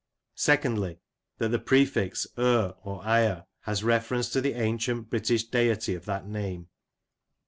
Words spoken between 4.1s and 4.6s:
to the